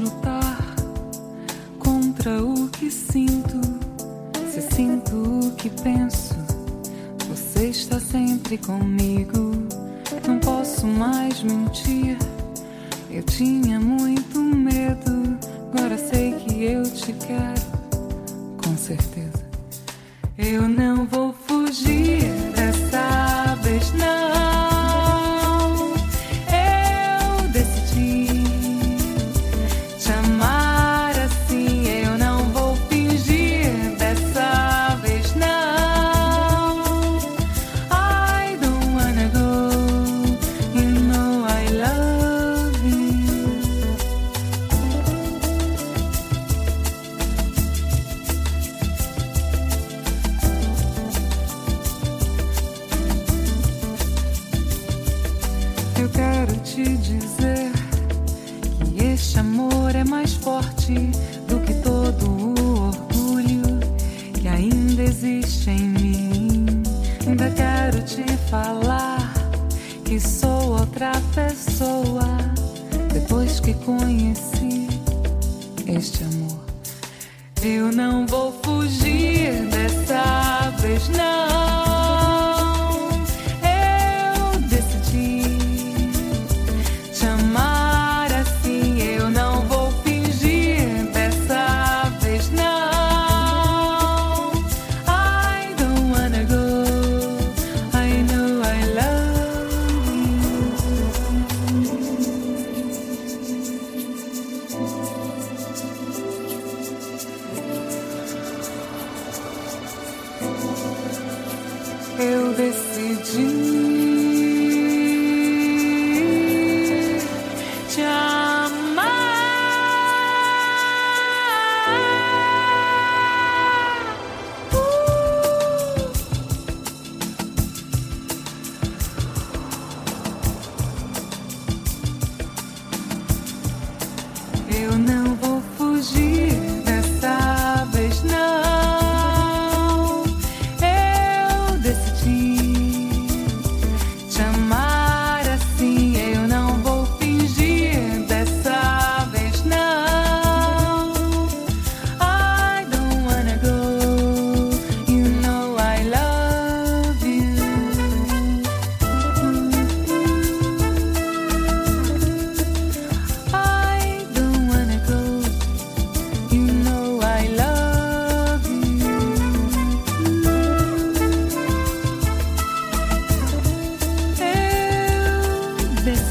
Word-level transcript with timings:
lutar 0.00 0.74
contra 1.78 2.42
o 2.42 2.68
que 2.68 2.90
sinto. 2.90 3.60
Se 4.50 4.62
sinto 4.74 5.14
o 5.16 5.52
que 5.52 5.70
penso, 5.70 6.34
você 7.28 7.66
está 7.66 8.00
sempre 8.00 8.58
comigo. 8.58 9.52
Não 10.26 10.38
posso 10.40 10.86
mais 10.86 11.42
mentir. 11.42 12.16
Eu 13.10 13.22
tinha 13.24 13.78
muito 13.78 14.40
medo, 14.40 15.38
agora 15.72 15.98
sei 15.98 16.32
que 16.34 16.64
eu 16.64 16.82
te 16.84 17.12
quero, 17.12 17.62
com 18.64 18.76
certeza. 18.76 19.44
Eu 20.38 20.68
não 20.68 20.89
quero 56.40 56.56
te 56.60 56.96
dizer 56.96 57.70
que 58.94 59.04
este 59.04 59.38
amor 59.38 59.94
é 59.94 60.04
mais 60.04 60.32
forte 60.32 60.94
do 61.46 61.60
que 61.60 61.74
todo 61.74 62.30
o 62.30 62.88
orgulho 62.88 63.78
que 64.32 64.48
ainda 64.48 65.02
existe 65.02 65.68
em 65.68 65.88
mim. 65.88 66.82
Ainda 67.26 67.50
quero 67.50 68.02
te 68.06 68.24
falar 68.48 69.34
que 70.02 70.18
sou 70.18 70.78
outra 70.78 71.12
pessoa 71.34 72.26
depois 73.12 73.60
que 73.60 73.74
conheci 73.74 74.88
este 75.86 76.24
amor. 76.24 76.58
Eu 77.62 77.92
não 77.92 78.26
vou 78.26 78.50
fugir. 78.62 79.09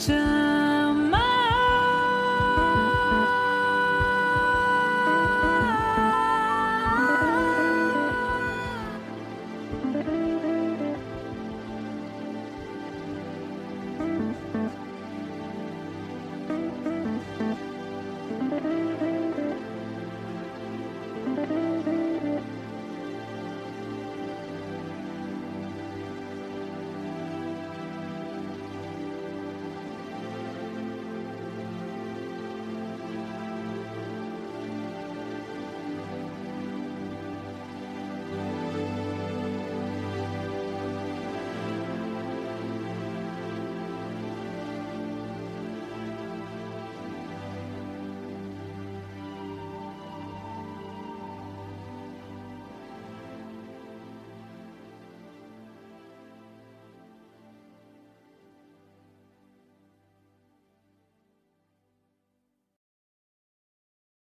time. 0.00 0.39